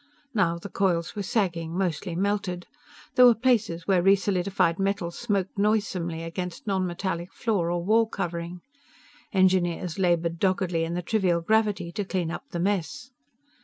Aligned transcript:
Now 0.33 0.57
the 0.57 0.67
coils 0.67 1.15
were 1.15 1.21
sagging: 1.21 1.77
mostly 1.77 2.15
melted. 2.15 2.65
There 3.13 3.27
were 3.27 3.35
places 3.35 3.85
where 3.85 4.01
re 4.01 4.15
solidified 4.15 4.79
metal 4.79 5.11
smoked 5.11 5.59
noisomely 5.59 6.23
against 6.23 6.65
nonmetallic 6.65 7.31
floor 7.31 7.69
or 7.69 7.85
wall 7.85 8.07
covering. 8.07 8.61
Engineers 9.31 9.99
labored 9.99 10.39
doggedly 10.39 10.85
in 10.85 10.95
the 10.95 11.03
trivial 11.03 11.41
gravity 11.41 11.91
to 11.91 12.03
clean 12.03 12.31
up 12.31 12.49
the 12.49 12.57
mess. 12.59 13.11